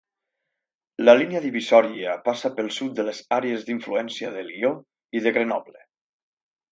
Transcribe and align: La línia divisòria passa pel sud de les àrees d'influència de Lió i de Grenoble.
La 1.09 1.13
línia 1.17 1.41
divisòria 1.41 2.15
passa 2.29 2.49
pel 2.59 2.71
sud 2.77 2.95
de 2.99 3.05
les 3.09 3.19
àrees 3.39 3.67
d'influència 3.67 4.31
de 4.39 4.47
Lió 4.49 4.73
i 5.21 5.23
de 5.27 5.35
Grenoble. 5.37 5.83